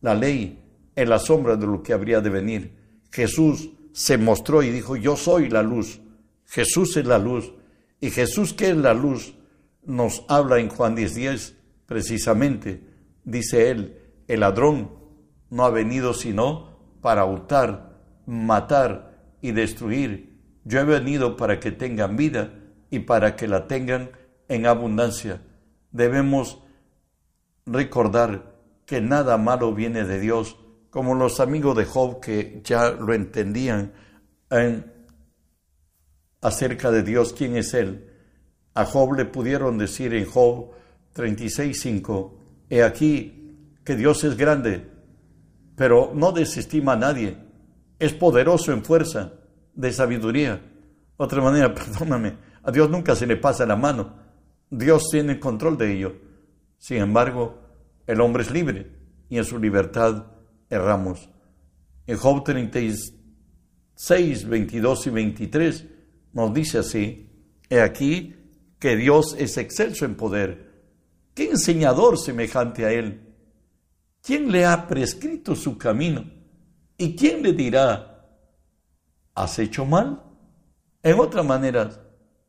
La 0.00 0.14
ley 0.14 0.62
es 0.94 1.08
la 1.08 1.18
sombra 1.18 1.56
de 1.56 1.66
lo 1.66 1.82
que 1.82 1.92
habría 1.92 2.20
de 2.20 2.30
venir. 2.30 2.76
Jesús 3.10 3.70
se 3.92 4.18
mostró 4.18 4.62
y 4.62 4.70
dijo, 4.70 4.96
yo 4.96 5.16
soy 5.16 5.48
la 5.48 5.62
luz, 5.62 6.00
Jesús 6.46 6.96
es 6.96 7.06
la 7.06 7.18
luz. 7.18 7.52
Y 8.00 8.10
Jesús 8.10 8.52
que 8.52 8.70
es 8.70 8.76
la 8.76 8.92
luz 8.92 9.34
nos 9.84 10.24
habla 10.28 10.58
en 10.58 10.68
Juan 10.68 10.96
10:10 10.96 11.54
precisamente, 11.86 12.82
dice 13.24 13.70
él, 13.70 13.98
el 14.28 14.40
ladrón 14.40 14.90
no 15.50 15.64
ha 15.64 15.70
venido 15.70 16.14
sino 16.14 16.73
para 17.04 17.26
hurtar, 17.26 17.98
matar 18.24 19.12
y 19.42 19.52
destruir. 19.52 20.40
Yo 20.64 20.80
he 20.80 20.84
venido 20.84 21.36
para 21.36 21.60
que 21.60 21.70
tengan 21.70 22.16
vida 22.16 22.54
y 22.88 23.00
para 23.00 23.36
que 23.36 23.46
la 23.46 23.66
tengan 23.66 24.08
en 24.48 24.64
abundancia. 24.64 25.42
Debemos 25.92 26.62
recordar 27.66 28.54
que 28.86 29.02
nada 29.02 29.36
malo 29.36 29.74
viene 29.74 30.04
de 30.04 30.18
Dios, 30.18 30.56
como 30.88 31.14
los 31.14 31.40
amigos 31.40 31.76
de 31.76 31.84
Job 31.84 32.20
que 32.20 32.62
ya 32.64 32.92
lo 32.92 33.12
entendían 33.12 33.92
en, 34.48 34.90
acerca 36.40 36.90
de 36.90 37.02
Dios, 37.02 37.34
quién 37.34 37.54
es 37.58 37.74
Él. 37.74 38.14
A 38.72 38.86
Job 38.86 39.12
le 39.12 39.26
pudieron 39.26 39.76
decir 39.76 40.14
en 40.14 40.24
Job 40.24 40.70
36.5, 41.14 42.32
he 42.70 42.82
aquí 42.82 43.76
que 43.84 43.94
Dios 43.94 44.24
es 44.24 44.38
grande, 44.38 44.93
pero 45.76 46.12
no 46.14 46.32
desestima 46.32 46.92
a 46.92 46.96
nadie, 46.96 47.36
es 47.98 48.12
poderoso 48.12 48.72
en 48.72 48.84
fuerza, 48.84 49.32
de 49.74 49.92
sabiduría. 49.92 50.60
Otra 51.16 51.42
manera, 51.42 51.74
perdóname, 51.74 52.36
a 52.62 52.70
Dios 52.70 52.88
nunca 52.90 53.16
se 53.16 53.26
le 53.26 53.36
pasa 53.36 53.66
la 53.66 53.76
mano, 53.76 54.16
Dios 54.70 55.08
tiene 55.10 55.38
control 55.38 55.76
de 55.78 55.92
ello. 55.92 56.16
Sin 56.78 56.98
embargo, 56.98 57.60
el 58.06 58.20
hombre 58.20 58.42
es 58.42 58.50
libre 58.50 58.92
y 59.28 59.38
en 59.38 59.44
su 59.44 59.58
libertad 59.58 60.26
erramos. 60.68 61.28
En 62.06 62.18
Job 62.18 62.44
36, 62.44 64.48
22 64.48 65.06
y 65.06 65.10
23 65.10 65.86
nos 66.32 66.52
dice 66.52 66.78
así, 66.78 67.30
he 67.70 67.80
aquí 67.80 68.34
que 68.78 68.96
Dios 68.96 69.34
es 69.38 69.56
excelso 69.56 70.04
en 70.04 70.16
poder. 70.16 70.74
¿Qué 71.32 71.50
enseñador 71.50 72.18
semejante 72.18 72.84
a 72.84 72.92
Él? 72.92 73.23
¿Quién 74.24 74.50
le 74.50 74.64
ha 74.64 74.88
prescrito 74.88 75.54
su 75.54 75.76
camino? 75.76 76.24
¿Y 76.96 77.14
quién 77.14 77.42
le 77.42 77.52
dirá, 77.52 78.26
has 79.34 79.58
hecho 79.58 79.84
mal? 79.84 80.22
En 81.02 81.20
otras 81.20 81.44
maneras, 81.44 82.00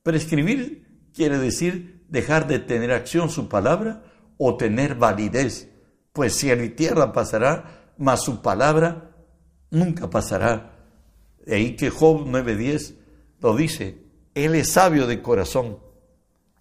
prescribir 0.02 1.10
quiere 1.14 1.38
decir 1.38 2.06
dejar 2.08 2.48
de 2.48 2.60
tener 2.60 2.94
acción 2.94 3.30
su 3.30 3.50
palabra 3.50 4.04
o 4.38 4.56
tener 4.56 4.96
validez, 4.96 5.70
pues 6.14 6.36
cielo 6.36 6.64
y 6.64 6.70
tierra 6.70 7.12
pasará, 7.12 7.92
mas 7.98 8.24
su 8.24 8.42
palabra 8.42 9.12
nunca 9.70 10.10
pasará. 10.10 10.78
De 11.46 11.56
ahí 11.56 11.76
que 11.76 11.90
Job 11.90 12.26
9:10 12.26 12.96
lo 13.42 13.54
dice, 13.54 14.02
Él 14.34 14.56
es 14.56 14.72
sabio 14.72 15.08
de 15.08 15.22
corazón, 15.22 15.80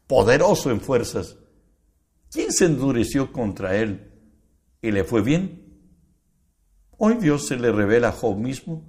poderoso 0.08 0.72
en 0.72 0.80
fuerzas. 0.80 1.36
¿Quién 2.32 2.50
se 2.50 2.64
endureció 2.64 3.30
contra 3.30 3.76
Él 3.76 4.10
y 4.84 4.92
le 4.92 5.02
fue 5.02 5.22
bien? 5.22 5.62
Hoy 6.98 7.14
Dios 7.14 7.46
se 7.46 7.56
le 7.56 7.72
revela 7.72 8.08
a 8.08 8.12
Job 8.12 8.36
mismo 8.36 8.84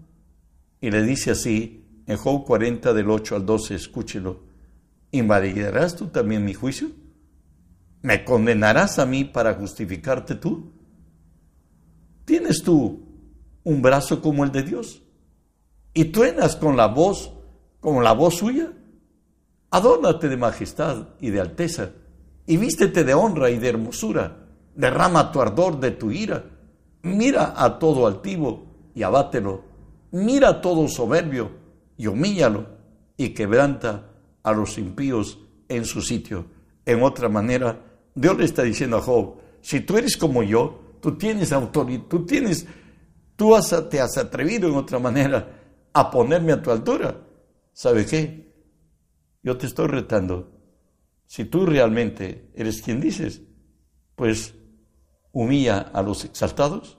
y 0.82 0.92
le 0.92 1.02
dice 1.04 1.32
así 1.32 1.86
en 2.06 2.18
Job 2.18 2.46
40 2.46 2.94
del 2.94 3.10
8 3.10 3.38
al 3.38 3.46
12, 3.46 3.76
escúchelo, 3.76 4.44
¿invalidarás 5.12 5.96
tú 5.96 6.08
también 6.08 6.44
mi 6.44 6.54
juicio? 6.54 6.90
¿Me 8.02 8.26
condenarás 8.26 9.00
a 9.00 9.06
mí 9.06 9.24
para 9.24 9.54
justificarte 9.54 10.36
tú? 10.36 10.74
¿Tienes 12.26 12.62
tú 12.62 13.08
un 13.64 13.82
brazo 13.82 14.22
como 14.22 14.44
el 14.44 14.52
de 14.52 14.64
Dios? 14.64 15.02
¿Y 15.94 16.06
truenas 16.06 16.58
con 16.58 16.76
la 16.76 16.88
voz 16.88 17.32
como 17.80 18.02
la 18.02 18.12
voz 18.12 18.36
suya? 18.36 18.74
Adórnate 19.72 20.28
de 20.28 20.36
majestad 20.36 21.08
y 21.22 21.30
de 21.30 21.40
alteza, 21.40 21.92
y 22.46 22.58
vístete 22.58 23.06
de 23.06 23.14
honra 23.14 23.50
y 23.50 23.60
de 23.60 23.70
hermosura. 23.70 24.45
Derrama 24.76 25.32
tu 25.32 25.42
ardor 25.42 25.80
de 25.80 25.92
tu 25.92 26.12
ira. 26.12 26.44
Mira 27.04 27.54
a 27.56 27.80
todo 27.80 28.08
altivo 28.08 28.66
y 28.94 29.04
abátelo. 29.04 29.64
Mira 30.12 30.50
a 30.50 30.62
todo 30.62 30.88
soberbio 30.88 31.52
y 31.98 32.08
humíllalo, 32.08 32.68
y 33.18 33.30
quebranta 33.30 34.12
a 34.44 34.52
los 34.52 34.78
impíos 34.78 35.40
en 35.68 35.86
su 35.86 36.02
sitio. 36.02 36.46
En 36.86 37.02
otra 37.04 37.30
manera, 37.30 37.82
Dios 38.14 38.38
le 38.38 38.46
está 38.46 38.64
diciendo 38.64 38.98
a 38.98 39.02
Job, 39.02 39.36
si 39.62 39.82
tú 39.82 39.98
eres 39.98 40.18
como 40.18 40.44
yo, 40.44 40.98
tú 41.02 41.18
tienes 41.18 41.52
autoridad, 41.52 42.04
tú 42.08 42.26
tienes, 42.26 42.66
tú 43.36 43.56
te 43.90 44.00
has 44.00 44.18
atrevido 44.18 44.70
en 44.70 44.76
otra 44.76 45.00
manera 45.00 45.62
a 45.94 46.12
ponerme 46.12 46.52
a 46.52 46.62
tu 46.62 46.72
altura. 46.72 47.18
¿Sabe 47.74 48.06
qué? 48.06 48.54
Yo 49.42 49.58
te 49.58 49.68
estoy 49.68 49.88
retando. 49.88 50.52
Si 51.26 51.46
tú 51.46 51.66
realmente 51.66 52.52
eres 52.56 52.82
quien 52.82 53.02
dices, 53.02 53.42
pues 54.16 54.54
humilla 55.36 55.80
a 55.80 56.02
los 56.02 56.24
exaltados, 56.24 56.98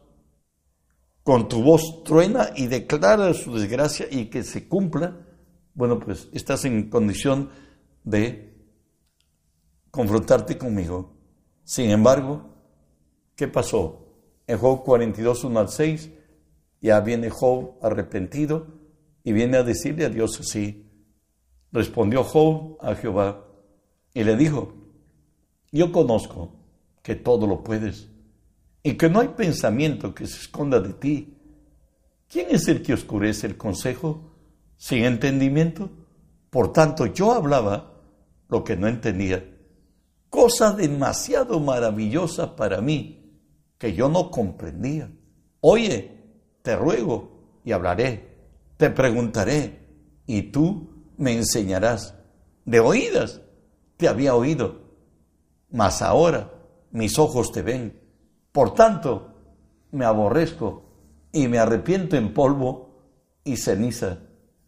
con 1.23 1.49
tu 1.49 1.62
voz 1.62 2.05
truena 2.05 2.50
y 2.55 2.66
declara 2.66 3.33
su 3.33 3.57
desgracia 3.57 4.07
y 4.11 4.26
que 4.26 4.45
se 4.45 4.69
cumpla, 4.69 5.26
bueno, 5.73 5.99
pues 5.99 6.28
estás 6.33 6.66
en 6.66 6.90
condición 6.90 7.49
de 8.05 8.55
confrontarte 9.90 10.59
conmigo. 10.59 11.14
Sin 11.64 11.88
embargo, 11.88 12.50
¿qué 13.35 13.49
pasó? 13.49 14.07
En 14.47 14.59
Job 14.59 14.85
42, 14.85 15.45
1 15.45 15.59
al 15.59 15.71
6, 15.71 16.11
ya 16.83 17.00
viene 17.00 17.31
Job 17.31 17.78
arrepentido 17.81 18.66
y 19.25 19.33
viene 19.33 19.57
a 19.57 19.62
decirle 19.62 20.05
a 20.05 20.11
Dios 20.11 20.38
así. 20.40 20.87
Respondió 21.73 22.23
Job 22.23 22.76
a 22.83 22.95
Jehová 22.97 23.47
y 24.12 24.25
le 24.25 24.37
dijo, 24.37 24.75
yo 25.73 25.90
conozco 25.90 26.52
que 27.02 27.14
todo 27.14 27.47
lo 27.47 27.64
puedes 27.64 28.11
y 28.87 28.95
que 28.95 29.09
no 29.09 29.21
hay 29.21 29.28
pensamiento 29.28 30.14
que 30.14 30.26
se 30.26 30.40
esconda 30.40 30.81
de 30.81 30.93
ti. 30.93 31.37
¿Quién 32.29 32.49
es 32.51 32.68
el 32.68 32.83
que 32.83 32.94
oscurece 32.94 33.46
el 33.46 33.57
consejo 33.57 34.37
sin 34.77 35.05
entendimiento? 35.05 35.90
Por 36.51 36.72
tanto, 36.72 37.07
yo 37.07 37.33
hablaba 37.33 38.01
lo 38.49 38.64
que 38.64 38.77
no 38.77 38.88
entendía 38.88 39.44
cosa 40.37 40.72
demasiado 40.72 41.61
maravillosa 41.61 42.57
para 42.57 42.83
mí 42.83 43.40
que 43.79 43.94
yo 43.94 44.11
no 44.11 44.31
comprendía. 44.31 45.11
Oye, 45.61 46.11
te 46.61 46.77
ruego 46.77 47.61
y 47.64 47.72
hablaré, 47.72 48.37
te 48.77 48.90
preguntaré 48.90 49.88
y 50.27 50.42
tú 50.53 50.90
me 51.16 51.33
enseñarás. 51.33 52.14
De 52.66 52.81
oídas 52.81 53.40
te 53.96 54.09
había 54.09 54.35
oído, 54.35 54.83
mas 55.70 56.03
ahora 56.03 56.53
mis 56.90 57.18
ojos 57.18 57.51
te 57.51 57.62
ven. 57.62 58.06
Por 58.57 58.73
tanto, 58.73 59.35
me 59.92 60.07
aborrezco 60.07 60.85
y 61.31 61.47
me 61.47 61.59
arrepiento 61.59 62.16
en 62.16 62.33
polvo 62.33 62.88
y 63.45 63.59
ceniza. 63.59 64.21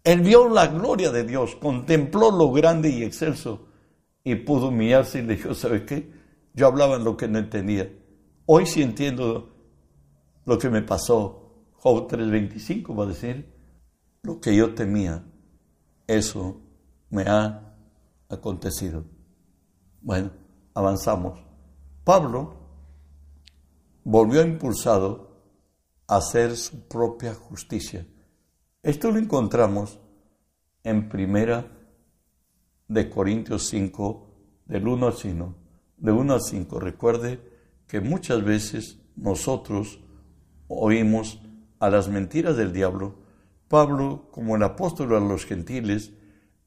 Él 0.05 0.21
vio 0.21 0.51
la 0.51 0.67
gloria 0.67 1.11
de 1.11 1.25
Dios, 1.25 1.57
contempló 1.57 2.31
lo 2.31 2.53
grande 2.53 2.91
y 2.91 3.03
excelso 3.03 3.69
y 4.23 4.35
pudo 4.35 4.69
humillarse 4.69 5.21
y 5.21 5.23
le 5.23 5.37
dijo, 5.37 5.55
¿sabe 5.55 5.87
qué? 5.87 6.13
Yo 6.53 6.67
hablaba 6.67 6.97
en 6.97 7.05
lo 7.05 7.17
que 7.17 7.29
no 7.29 7.39
entendía. 7.39 7.91
Hoy 8.45 8.67
sí 8.67 8.83
entiendo 8.83 9.57
lo 10.45 10.59
que 10.59 10.69
me 10.69 10.83
pasó. 10.83 11.65
Job 11.73 12.09
3:25 12.09 12.95
va 12.95 13.05
a 13.05 13.07
decir, 13.07 13.51
lo 14.23 14.39
que 14.39 14.55
yo 14.55 14.75
temía, 14.75 15.25
eso 16.07 16.61
me 17.09 17.23
ha 17.23 17.75
acontecido. 18.29 19.07
Bueno, 20.03 20.31
avanzamos. 20.75 21.41
Pablo 22.05 22.58
volvió 24.11 24.41
impulsado 24.41 25.29
a 26.07 26.17
hacer 26.17 26.57
su 26.57 26.89
propia 26.89 27.35
justicia. 27.35 28.07
Esto 28.83 29.11
lo 29.11 29.19
encontramos 29.19 30.01
en 30.83 31.11
primera 31.11 31.67
de 32.89 33.11
Corintios 33.11 33.69
5, 33.69 34.65
del 34.65 34.89
1 34.89 35.07
al 35.09 35.13
5, 35.13 35.55
de 35.99 36.11
1 36.11 36.33
al 36.33 36.41
5. 36.41 36.81
Recuerde 36.81 37.39
que 37.87 38.01
muchas 38.01 38.43
veces 38.43 38.99
nosotros 39.15 40.01
oímos 40.69 41.43
a 41.79 41.91
las 41.91 42.09
mentiras 42.09 42.57
del 42.57 42.73
diablo. 42.73 43.17
Pablo, 43.69 44.31
como 44.31 44.57
el 44.57 44.63
apóstol 44.63 45.15
a 45.17 45.21
los 45.21 45.45
gentiles, 45.45 46.15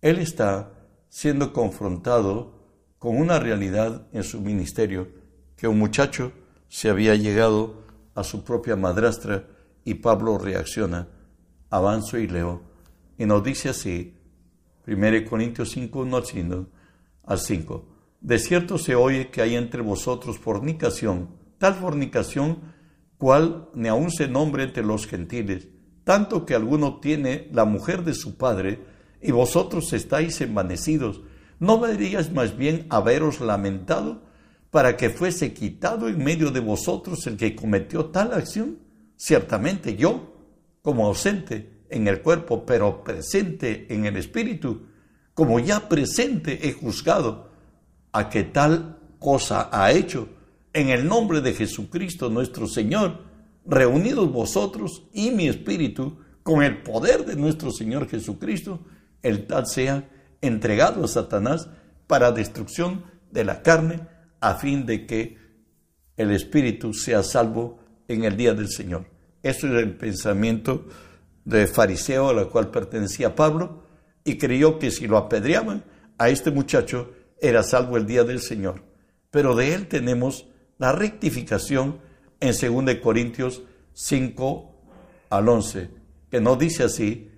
él 0.01 0.19
está 0.19 0.73
siendo 1.09 1.53
confrontado 1.53 2.61
con 2.99 3.17
una 3.17 3.39
realidad 3.39 4.07
en 4.13 4.21
su 4.21 4.41
ministerio, 4.41 5.07
que 5.55 5.67
un 5.67 5.79
muchacho 5.79 6.33
se 6.71 6.89
había 6.89 7.15
llegado 7.15 7.83
a 8.15 8.23
su 8.23 8.45
propia 8.45 8.77
madrastra 8.77 9.45
y 9.83 9.95
Pablo 9.95 10.37
reacciona. 10.37 11.09
Avanzo 11.69 12.17
y 12.17 12.27
leo. 12.27 12.61
Y 13.17 13.25
nos 13.25 13.43
dice 13.43 13.67
así, 13.67 14.15
1 14.87 15.29
Corintios 15.29 15.69
5, 15.71 15.99
1 15.99 16.17
al 17.25 17.39
5. 17.39 17.85
De 18.21 18.39
cierto 18.39 18.77
se 18.77 18.95
oye 18.95 19.29
que 19.29 19.41
hay 19.41 19.55
entre 19.55 19.81
vosotros 19.81 20.39
fornicación, 20.39 21.31
tal 21.57 21.73
fornicación 21.73 22.59
cual 23.17 23.67
ni 23.75 23.89
aun 23.89 24.09
se 24.09 24.29
nombre 24.29 24.63
entre 24.63 24.83
los 24.85 25.07
gentiles, 25.07 25.67
tanto 26.05 26.45
que 26.45 26.55
alguno 26.55 27.01
tiene 27.01 27.49
la 27.51 27.65
mujer 27.65 28.05
de 28.05 28.13
su 28.13 28.37
padre, 28.37 28.79
y 29.21 29.31
vosotros 29.31 29.91
estáis 29.91 30.39
envanecidos. 30.39 31.19
¿No 31.59 31.77
deberíais 31.79 32.31
más 32.31 32.55
bien 32.55 32.87
haberos 32.89 33.41
lamentado 33.41 34.30
para 34.71 34.97
que 34.97 35.09
fuese 35.09 35.53
quitado 35.53 36.07
en 36.07 36.17
medio 36.23 36.49
de 36.49 36.61
vosotros 36.61 37.27
el 37.27 37.37
que 37.37 37.55
cometió 37.55 38.05
tal 38.05 38.33
acción? 38.33 38.79
Ciertamente 39.17 39.95
yo, 39.95 40.33
como 40.81 41.05
ausente, 41.05 41.83
en 41.89 42.07
el 42.07 42.21
cuerpo, 42.21 42.65
pero 42.65 43.03
presente 43.03 43.85
en 43.93 44.05
el 44.05 44.15
espíritu, 44.15 44.87
como 45.33 45.59
ya 45.59 45.87
presente 45.89 46.67
he 46.67 46.71
juzgado 46.71 47.51
a 48.13 48.29
que 48.29 48.43
tal 48.43 48.97
cosa 49.19 49.69
ha 49.71 49.91
hecho 49.91 50.29
en 50.73 50.89
el 50.89 51.05
nombre 51.07 51.41
de 51.41 51.53
Jesucristo 51.53 52.29
nuestro 52.29 52.67
Señor, 52.67 53.25
reunidos 53.65 54.31
vosotros 54.31 55.03
y 55.13 55.31
mi 55.31 55.47
espíritu 55.47 56.17
con 56.43 56.63
el 56.63 56.81
poder 56.81 57.25
de 57.25 57.35
nuestro 57.35 57.71
Señor 57.71 58.07
Jesucristo, 58.07 58.79
el 59.21 59.45
tal 59.45 59.67
sea 59.67 60.09
entregado 60.41 61.03
a 61.03 61.07
Satanás 61.07 61.69
para 62.07 62.31
destrucción 62.31 63.03
de 63.31 63.45
la 63.45 63.61
carne, 63.61 63.99
a 64.41 64.55
fin 64.55 64.85
de 64.85 65.05
que 65.05 65.37
el 66.17 66.31
espíritu 66.31 66.93
sea 66.93 67.23
salvo 67.23 67.79
en 68.07 68.25
el 68.25 68.35
día 68.35 68.53
del 68.53 68.69
Señor. 68.69 69.05
Eso 69.41 69.67
es 69.67 69.81
el 69.81 69.95
pensamiento 69.95 70.87
de 71.45 71.67
fariseo 71.67 72.29
a 72.29 72.33
la 72.33 72.45
cual 72.45 72.69
pertenecía 72.69 73.35
Pablo 73.35 73.83
y 74.23 74.37
creyó 74.37 74.77
que 74.77 74.91
si 74.91 75.07
lo 75.07 75.17
apedreaban 75.17 75.83
a 76.17 76.29
este 76.29 76.51
muchacho 76.51 77.11
era 77.39 77.63
salvo 77.63 77.97
el 77.97 78.05
día 78.05 78.23
del 78.23 78.41
Señor. 78.41 78.83
Pero 79.31 79.55
de 79.55 79.73
él 79.73 79.87
tenemos 79.87 80.47
la 80.77 80.91
rectificación 80.91 81.99
en 82.39 82.53
2 82.85 82.95
Corintios 83.01 83.63
5 83.93 84.81
al 85.29 85.47
11, 85.47 85.89
que 86.29 86.41
no 86.41 86.55
dice 86.55 86.83
así, 86.83 87.31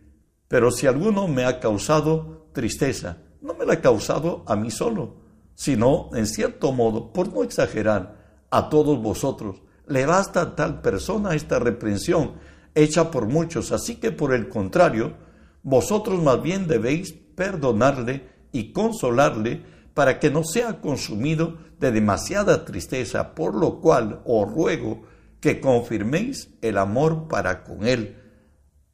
pero 0.48 0.72
si 0.72 0.88
alguno 0.88 1.28
me 1.28 1.46
ha 1.46 1.60
causado 1.60 2.50
tristeza. 2.54 3.18
No 3.42 3.54
me 3.56 3.66
la 3.66 3.74
ha 3.74 3.82
causado 3.82 4.44
a 4.48 4.56
mí 4.56 4.72
solo, 4.72 5.23
sino, 5.64 6.10
en 6.14 6.28
cierto 6.28 6.74
modo, 6.74 7.14
por 7.14 7.34
no 7.34 7.42
exagerar, 7.42 8.18
a 8.52 8.68
todos 8.68 9.02
vosotros. 9.02 9.62
Le 9.88 10.06
basta 10.06 10.42
a 10.42 10.56
tal 10.58 10.82
persona 10.82 11.36
esta 11.36 11.58
reprensión 11.58 12.34
hecha 12.76 13.10
por 13.10 13.28
muchos, 13.28 13.72
así 13.72 13.96
que 13.96 14.12
por 14.12 14.34
el 14.34 14.50
contrario, 14.50 15.14
vosotros 15.62 16.22
más 16.22 16.42
bien 16.42 16.68
debéis 16.68 17.14
perdonarle 17.14 18.28
y 18.52 18.74
consolarle 18.74 19.64
para 19.94 20.20
que 20.20 20.30
no 20.30 20.44
sea 20.44 20.82
consumido 20.82 21.58
de 21.80 21.94
demasiada 21.94 22.66
tristeza, 22.66 23.34
por 23.34 23.56
lo 23.56 23.80
cual 23.80 24.22
os 24.26 24.52
ruego 24.52 25.04
que 25.40 25.62
confirméis 25.62 26.50
el 26.62 26.78
amor 26.78 27.30
para 27.30 27.64
con 27.64 27.88
él, 27.88 28.18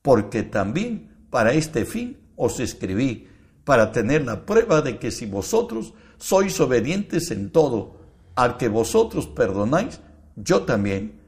porque 0.03 0.43
también 0.43 1.25
para 1.31 1.53
este 1.53 1.85
fin 1.85 2.19
os 2.35 2.59
escribí, 2.59 3.27
para 3.63 3.91
tener 3.91 4.23
la 4.23 4.45
prueba 4.45 4.83
de 4.83 4.99
que 4.99 5.09
si 5.09 5.25
vosotros 5.25 5.95
sois 6.19 6.59
obedientes 6.59 7.31
en 7.31 7.51
todo, 7.51 7.97
al 8.35 8.57
que 8.57 8.69
vosotros 8.69 9.27
perdonáis, 9.27 9.99
yo 10.35 10.63
también, 10.63 11.19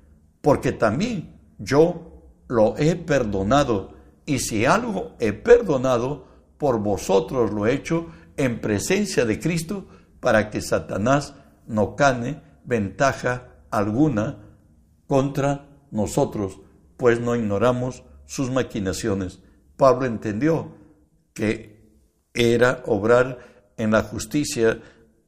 porque 0.41 0.71
también 0.71 1.39
yo 1.57 2.27
lo 2.47 2.77
he 2.77 2.95
perdonado, 2.95 3.93
y 4.25 4.39
si 4.39 4.65
algo 4.65 5.15
he 5.19 5.33
perdonado, 5.33 6.27
por 6.57 6.79
vosotros 6.79 7.51
lo 7.51 7.65
he 7.65 7.73
hecho 7.73 8.07
en 8.37 8.61
presencia 8.61 9.25
de 9.25 9.39
Cristo, 9.39 9.87
para 10.19 10.49
que 10.49 10.61
Satanás 10.61 11.33
no 11.65 11.95
gane 11.95 12.41
ventaja 12.63 13.47
alguna 13.71 14.37
contra 15.07 15.67
nosotros, 15.89 16.59
pues 16.97 17.19
no 17.19 17.35
ignoramos 17.35 18.03
sus 18.25 18.51
maquinaciones. 18.51 19.41
Pablo 19.75 20.05
entendió 20.05 20.75
que 21.33 21.71
era 22.33 22.83
obrar 22.85 23.50
en 23.81 23.91
la 23.91 24.03
justicia 24.03 24.79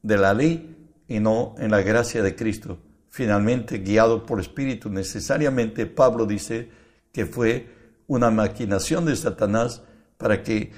de 0.02 0.16
la 0.16 0.34
ley 0.34 0.76
y 1.08 1.20
no 1.20 1.54
en 1.58 1.70
la 1.70 1.82
gracia 1.82 2.22
de 2.22 2.34
Cristo. 2.34 2.78
Finalmente, 3.10 3.78
guiado 3.78 4.24
por 4.26 4.40
Espíritu, 4.40 4.90
necesariamente 4.90 5.86
Pablo 5.86 6.26
dice 6.26 6.68
que 7.12 7.26
fue 7.26 7.68
una 8.06 8.30
maquinación 8.30 9.04
de 9.04 9.16
Satanás 9.16 9.82
para 10.16 10.42
que 10.42 10.72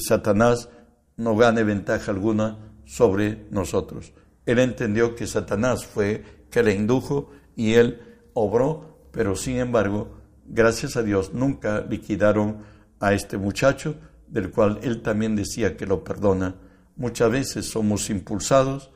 Satanás 0.00 0.68
no 1.16 1.36
gane 1.36 1.62
ventaja 1.64 2.10
alguna 2.10 2.58
sobre 2.84 3.46
nosotros. 3.50 4.12
Él 4.46 4.58
entendió 4.58 5.14
que 5.14 5.26
Satanás 5.26 5.84
fue 5.86 6.24
que 6.50 6.62
le 6.62 6.74
indujo 6.74 7.30
y 7.56 7.74
él 7.74 8.00
obró, 8.34 9.08
pero 9.12 9.36
sin 9.36 9.58
embargo, 9.58 10.18
gracias 10.46 10.96
a 10.96 11.02
Dios, 11.02 11.32
nunca 11.32 11.84
liquidaron 11.88 12.58
a 13.00 13.12
este 13.12 13.38
muchacho, 13.38 13.96
del 14.28 14.50
cual 14.50 14.80
él 14.82 15.02
también 15.02 15.36
decía 15.36 15.76
que 15.76 15.86
lo 15.86 16.02
perdona. 16.02 16.54
Muchas 16.96 17.30
veces 17.30 17.66
somos 17.66 18.10
impulsados 18.10 18.90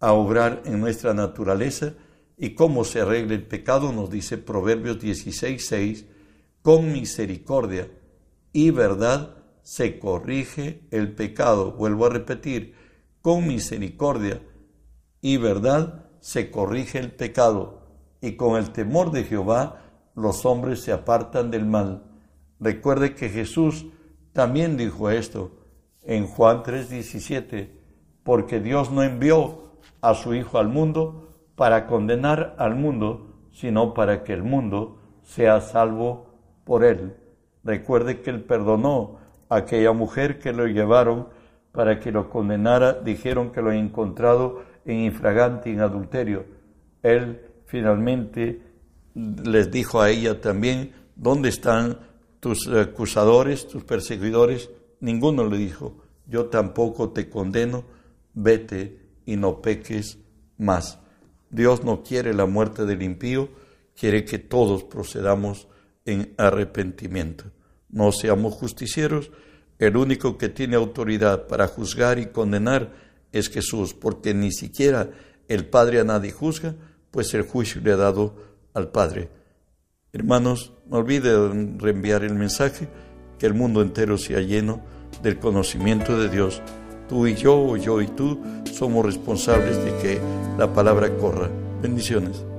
a 0.00 0.12
obrar 0.12 0.62
en 0.64 0.80
nuestra 0.80 1.14
naturaleza 1.14 1.94
y 2.36 2.54
cómo 2.54 2.84
se 2.84 3.00
arregla 3.00 3.34
el 3.34 3.46
pecado, 3.46 3.92
nos 3.92 4.10
dice 4.10 4.38
Proverbios 4.38 4.98
16, 4.98 5.64
6, 5.64 6.04
con 6.62 6.92
misericordia 6.92 7.88
y 8.52 8.70
verdad 8.70 9.36
se 9.62 9.98
corrige 9.98 10.86
el 10.90 11.14
pecado. 11.14 11.72
Vuelvo 11.72 12.06
a 12.06 12.10
repetir, 12.10 12.74
con 13.20 13.46
misericordia 13.46 14.42
y 15.20 15.36
verdad 15.36 16.10
se 16.20 16.50
corrige 16.50 16.98
el 16.98 17.12
pecado, 17.12 17.82
y 18.20 18.36
con 18.36 18.56
el 18.56 18.70
temor 18.70 19.10
de 19.10 19.24
Jehová 19.24 19.82
los 20.14 20.44
hombres 20.44 20.80
se 20.80 20.92
apartan 20.92 21.50
del 21.50 21.66
mal. 21.66 22.04
Recuerde 22.60 23.14
que 23.14 23.28
Jesús 23.28 23.86
también 24.32 24.76
dijo 24.76 25.10
esto 25.10 25.61
en 26.04 26.26
Juan 26.26 26.62
3:17, 26.62 27.70
porque 28.22 28.60
Dios 28.60 28.90
no 28.90 29.02
envió 29.02 29.72
a 30.00 30.14
su 30.14 30.34
Hijo 30.34 30.58
al 30.58 30.68
mundo 30.68 31.28
para 31.54 31.86
condenar 31.86 32.54
al 32.58 32.74
mundo, 32.74 33.34
sino 33.52 33.94
para 33.94 34.24
que 34.24 34.32
el 34.32 34.42
mundo 34.42 34.98
sea 35.22 35.60
salvo 35.60 36.26
por 36.64 36.84
él. 36.84 37.16
Recuerde 37.64 38.20
que 38.20 38.30
él 38.30 38.42
perdonó 38.42 39.18
a 39.48 39.56
aquella 39.56 39.92
mujer 39.92 40.38
que 40.38 40.52
lo 40.52 40.66
llevaron 40.66 41.28
para 41.72 42.00
que 42.00 42.12
lo 42.12 42.28
condenara, 42.28 42.94
dijeron 42.94 43.50
que 43.50 43.62
lo 43.62 43.70
ha 43.70 43.76
encontrado 43.76 44.62
en 44.84 45.00
infragante, 45.00 45.70
en 45.70 45.80
adulterio. 45.80 46.44
Él 47.02 47.40
finalmente 47.66 48.60
les 49.14 49.70
dijo 49.70 50.00
a 50.00 50.10
ella 50.10 50.40
también, 50.40 50.92
¿dónde 51.16 51.48
están 51.48 51.98
tus 52.40 52.68
acusadores, 52.68 53.68
tus 53.68 53.84
perseguidores? 53.84 54.70
Ninguno 55.02 55.44
le 55.48 55.58
dijo, 55.58 55.96
yo 56.28 56.46
tampoco 56.46 57.10
te 57.10 57.28
condeno, 57.28 57.84
vete 58.34 59.00
y 59.26 59.36
no 59.36 59.60
peques 59.60 60.18
más. 60.58 61.00
Dios 61.50 61.82
no 61.82 62.04
quiere 62.04 62.32
la 62.32 62.46
muerte 62.46 62.86
del 62.86 63.02
impío, 63.02 63.48
quiere 63.98 64.24
que 64.24 64.38
todos 64.38 64.84
procedamos 64.84 65.66
en 66.04 66.34
arrepentimiento. 66.38 67.46
No 67.88 68.12
seamos 68.12 68.54
justicieros, 68.54 69.32
el 69.80 69.96
único 69.96 70.38
que 70.38 70.48
tiene 70.48 70.76
autoridad 70.76 71.48
para 71.48 71.66
juzgar 71.66 72.20
y 72.20 72.26
condenar 72.26 72.92
es 73.32 73.50
Jesús, 73.50 73.94
porque 73.94 74.34
ni 74.34 74.52
siquiera 74.52 75.10
el 75.48 75.66
Padre 75.66 75.98
a 75.98 76.04
nadie 76.04 76.30
juzga, 76.30 76.76
pues 77.10 77.34
el 77.34 77.42
juicio 77.42 77.80
le 77.80 77.90
ha 77.90 77.96
dado 77.96 78.36
al 78.72 78.92
Padre. 78.92 79.30
Hermanos, 80.12 80.72
no 80.86 80.98
olviden 80.98 81.80
reenviar 81.80 82.22
el 82.22 82.36
mensaje, 82.36 82.88
que 83.42 83.48
el 83.48 83.54
mundo 83.54 83.82
entero 83.82 84.18
sea 84.18 84.40
lleno 84.40 84.78
del 85.20 85.40
conocimiento 85.40 86.16
de 86.16 86.28
Dios. 86.28 86.62
Tú 87.08 87.26
y 87.26 87.34
yo, 87.34 87.56
o 87.56 87.76
yo 87.76 88.00
y 88.00 88.06
tú, 88.06 88.40
somos 88.72 89.04
responsables 89.04 89.84
de 89.84 89.90
que 90.00 90.20
la 90.56 90.72
palabra 90.72 91.12
corra. 91.16 91.50
Bendiciones. 91.82 92.51